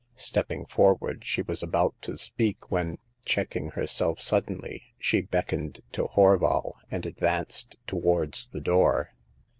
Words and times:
Stepping 0.15 0.65
forward, 0.65 1.23
she 1.23 1.43
was 1.43 1.61
about 1.61 1.93
to 2.01 2.17
speak, 2.17 2.71
when, 2.71 2.97
checking 3.23 3.69
herself 3.69 4.19
suddenly, 4.19 4.81
she 4.97 5.21
beckoned 5.21 5.81
to 5.91 6.05
Horval, 6.05 6.73
and 6.89 7.05
advanced 7.05 7.75
towards 7.85 8.47
the 8.47 8.61
door. 8.61 9.13